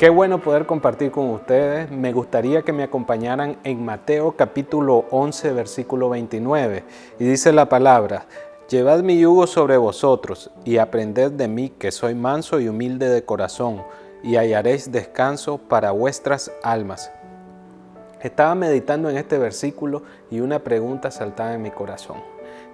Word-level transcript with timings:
Qué 0.00 0.08
bueno 0.08 0.40
poder 0.40 0.64
compartir 0.64 1.10
con 1.10 1.28
ustedes. 1.28 1.90
Me 1.90 2.14
gustaría 2.14 2.62
que 2.62 2.72
me 2.72 2.82
acompañaran 2.82 3.58
en 3.64 3.84
Mateo 3.84 4.34
capítulo 4.34 5.04
11, 5.10 5.52
versículo 5.52 6.08
29. 6.08 6.84
Y 7.18 7.24
dice 7.24 7.52
la 7.52 7.68
palabra, 7.68 8.24
Llevad 8.70 9.02
mi 9.02 9.18
yugo 9.18 9.46
sobre 9.46 9.76
vosotros 9.76 10.50
y 10.64 10.78
aprended 10.78 11.32
de 11.32 11.48
mí 11.48 11.68
que 11.68 11.90
soy 11.90 12.14
manso 12.14 12.60
y 12.60 12.68
humilde 12.68 13.10
de 13.10 13.26
corazón, 13.26 13.82
y 14.22 14.36
hallaréis 14.36 14.90
descanso 14.90 15.58
para 15.58 15.90
vuestras 15.90 16.50
almas. 16.62 17.12
Estaba 18.22 18.54
meditando 18.54 19.10
en 19.10 19.18
este 19.18 19.36
versículo 19.36 20.04
y 20.30 20.40
una 20.40 20.60
pregunta 20.60 21.10
saltaba 21.10 21.52
en 21.52 21.60
mi 21.60 21.72
corazón. 21.72 22.22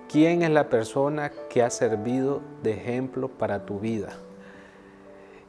¿Quién 0.09 0.43
es 0.43 0.51
la 0.51 0.69
persona 0.69 1.33
que 1.51 1.65
ha 1.65 1.71
servido 1.71 2.41
de 2.63 2.75
ejemplo 2.75 3.27
para 3.27 3.67
tu 3.67 3.81
vida? 3.81 4.17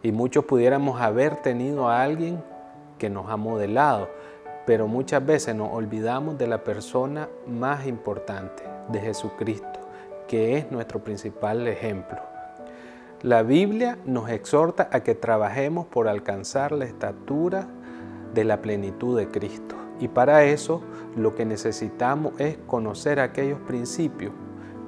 Y 0.04 0.12
muchos 0.12 0.46
pudiéramos 0.46 1.02
haber 1.02 1.38
tenido 1.38 1.90
a 1.90 2.02
alguien 2.02 2.44
que 2.98 3.10
nos 3.10 3.30
ha 3.30 3.38
modelado, 3.38 4.10
pero 4.66 4.88
muchas 4.88 5.26
veces 5.26 5.56
nos 5.56 5.72
olvidamos 5.72 6.38
de 6.38 6.48
la 6.48 6.64
persona 6.64 7.30
más 7.48 7.88
importante, 7.88 8.64
de 8.90 9.00
Jesucristo, 9.00 9.80
que 10.28 10.58
es 10.58 10.72
nuestro 10.72 11.04
principal 11.04 11.68
ejemplo. 11.68 12.20
La 13.24 13.42
Biblia 13.42 13.98
nos 14.06 14.30
exhorta 14.30 14.90
a 14.92 15.00
que 15.02 15.16
trabajemos 15.16 15.88
por 15.88 16.08
alcanzar 16.08 16.72
la 16.72 16.86
estatura 16.86 17.68
de 18.34 18.44
la 18.44 18.62
plenitud 18.62 19.18
de 19.18 19.28
Cristo. 19.30 19.76
Y 20.00 20.08
para 20.08 20.44
eso 20.44 20.82
lo 21.16 21.34
que 21.34 21.46
necesitamos 21.46 22.40
es 22.40 22.58
conocer 22.68 23.20
aquellos 23.20 23.60
principios 23.62 24.34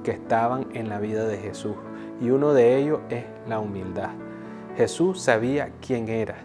que 0.04 0.12
estaban 0.12 0.68
en 0.74 0.88
la 0.88 1.00
vida 1.00 1.26
de 1.26 1.38
Jesús. 1.38 1.74
Y 2.20 2.30
uno 2.30 2.54
de 2.54 2.76
ellos 2.76 3.00
es 3.10 3.24
la 3.48 3.58
humildad. 3.58 4.10
Jesús 4.76 5.20
sabía 5.20 5.70
quién 5.84 6.08
era, 6.08 6.36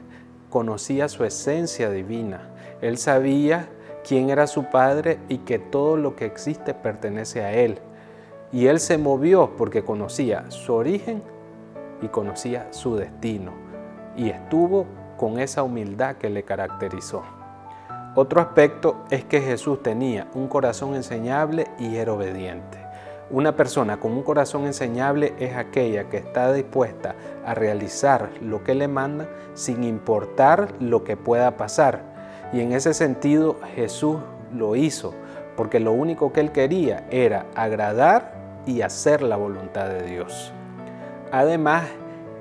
conocía 0.50 1.08
su 1.10 1.24
esencia 1.24 1.90
divina. 1.90 2.50
Él 2.82 2.98
sabía 2.98 3.70
quién 4.08 4.30
era 4.30 4.48
su 4.48 4.66
Padre 4.66 5.20
y 5.30 5.40
que 5.40 5.60
todo 5.60 5.98
lo 5.98 6.16
que 6.16 6.26
existe 6.26 6.74
pertenece 6.74 7.44
a 7.44 7.54
Él. 7.54 7.80
Y 8.52 8.68
Él 8.68 8.80
se 8.80 8.98
movió 8.98 9.52
porque 9.58 9.84
conocía 9.84 10.50
su 10.50 10.74
origen 10.74 11.22
y 12.02 12.08
conocía 12.08 12.72
su 12.72 12.96
destino. 12.96 13.52
Y 14.16 14.30
estuvo 14.30 14.86
con 15.18 15.40
esa 15.40 15.64
humildad 15.64 16.16
que 16.16 16.30
le 16.30 16.44
caracterizó. 16.44 17.24
Otro 18.16 18.40
aspecto 18.40 19.04
es 19.10 19.26
que 19.26 19.42
Jesús 19.42 19.84
tenía 19.84 20.28
un 20.34 20.48
corazón 20.48 20.96
enseñable 20.96 21.68
y 21.78 21.98
era 21.98 22.14
obediente. 22.14 22.78
Una 23.30 23.56
persona 23.56 23.98
con 23.98 24.12
un 24.12 24.24
corazón 24.24 24.68
enseñable 24.68 25.34
es 25.40 25.56
aquella 25.56 26.10
que 26.10 26.18
está 26.18 26.54
dispuesta 26.54 27.16
a 27.46 27.54
realizar 27.54 28.30
lo 28.42 28.64
que 28.64 28.76
le 28.76 28.88
manda 28.88 29.30
sin 29.54 29.84
importar 29.84 30.74
lo 30.80 31.04
que 31.04 31.18
pueda 31.18 31.58
pasar. 31.58 32.02
Y 32.54 32.62
en 32.62 32.74
ese 32.74 32.94
sentido 32.94 33.58
Jesús 33.76 34.18
lo 34.54 34.76
hizo, 34.76 35.14
porque 35.56 35.80
lo 35.80 35.92
único 35.92 36.34
que 36.34 36.42
él 36.42 36.52
quería 36.52 37.08
era 37.10 37.46
agradar 37.56 38.34
y 38.66 38.82
hacer 38.82 39.22
la 39.22 39.36
voluntad 39.36 39.90
de 39.90 40.04
Dios. 40.04 40.54
Además, 41.32 41.86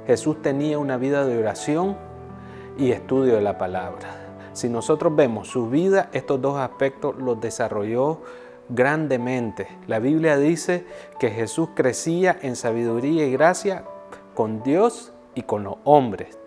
Jesús 0.07 0.43
tenía 0.43 0.79
una 0.79 0.97
vida 0.97 1.25
de 1.27 1.39
oración 1.39 1.97
y 2.79 2.91
estudio 2.91 3.35
de 3.35 3.41
la 3.41 3.59
palabra. 3.59 4.25
Si 4.53 4.69
nosotros 4.69 5.17
vemos 5.17 5.49
su 5.49 5.69
vida, 5.69 6.09
estos 6.13 6.41
dos 6.41 6.59
aspectos 6.59 7.17
los 7.17 7.41
desarrolló 7.41 8.21
grandemente. 8.69 9.67
La 9.87 9.99
Biblia 9.99 10.37
dice 10.37 10.87
que 11.19 11.31
Jesús 11.31 11.71
crecía 11.75 12.39
en 12.41 12.57
sabiduría 12.57 13.27
y 13.27 13.33
gracia 13.33 13.85
con 14.35 14.63
Dios 14.63 15.13
y 15.35 15.43
con 15.43 15.65
los 15.65 15.77
hombres. 15.85 16.39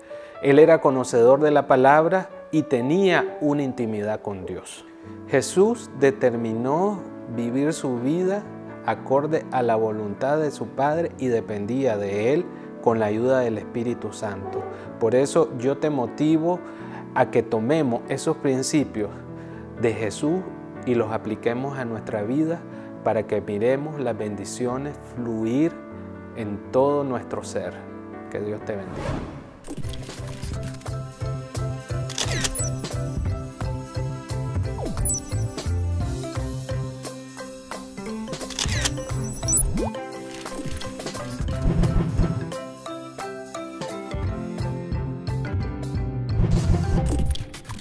Él 0.42 0.60
era 0.60 0.82
conocedor 0.82 1.40
de 1.42 1.52
la 1.52 1.68
palabra 1.68 2.30
y 2.52 2.64
tenía 2.64 3.38
una 3.42 3.64
intimidad 3.64 4.22
con 4.22 4.46
Dios. 4.46 4.86
Jesús 5.28 5.90
determinó 6.00 7.02
vivir 7.36 7.74
su 7.74 8.00
vida 8.00 8.44
acorde 8.86 9.46
a 9.52 9.62
la 9.62 9.76
voluntad 9.76 10.40
de 10.40 10.52
su 10.52 10.68
Padre 10.68 11.12
y 11.18 11.28
dependía 11.28 11.98
de 11.98 12.34
Él 12.34 12.46
con 12.82 13.00
la 13.00 13.08
ayuda 13.08 13.40
del 13.40 13.58
Espíritu 13.58 14.14
Santo. 14.14 14.64
Por 15.00 15.16
eso 15.16 15.52
yo 15.58 15.78
te 15.78 15.90
motivo 15.90 16.60
a 17.16 17.30
que 17.30 17.44
tomemos 17.44 18.02
esos 18.08 18.38
principios 18.38 19.10
de 19.82 19.94
Jesús 19.94 20.40
y 20.86 20.96
los 20.96 21.12
apliquemos 21.12 21.78
a 21.78 21.84
nuestra 21.84 22.24
vida 22.24 22.62
para 23.04 23.24
que 23.24 23.42
miremos 23.42 24.00
las 24.00 24.18
bendiciones 24.18 24.98
fluir 25.16 25.74
en 26.38 26.72
todo 26.72 27.04
nuestro 27.04 27.44
ser. 27.44 27.74
Que 28.32 28.40
Dios 28.40 28.64
te 28.66 28.76
bendiga. 28.76 29.37